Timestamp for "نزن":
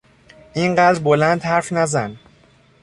1.73-2.17